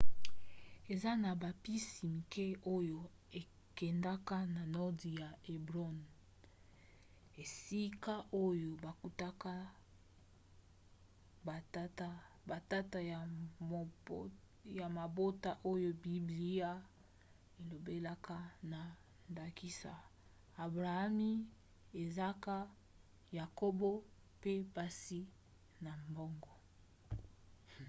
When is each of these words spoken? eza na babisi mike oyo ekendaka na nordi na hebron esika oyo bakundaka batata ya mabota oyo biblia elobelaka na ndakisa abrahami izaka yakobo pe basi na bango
eza 0.93 1.11
na 1.23 1.31
babisi 1.41 2.03
mike 2.15 2.45
oyo 2.75 2.99
ekendaka 3.39 4.37
na 4.55 4.61
nordi 4.75 5.09
na 5.21 5.27
hebron 5.47 5.97
esika 7.43 8.13
oyo 8.45 8.71
bakundaka 8.83 9.53
batata 12.49 12.99
ya 14.81 14.87
mabota 14.97 15.51
oyo 15.71 15.89
biblia 16.03 16.71
elobelaka 17.59 18.37
na 18.71 18.79
ndakisa 19.31 19.93
abrahami 20.65 21.31
izaka 22.03 22.55
yakobo 23.37 23.91
pe 24.41 24.53
basi 24.75 25.21
na 25.83 25.91
bango 26.13 26.53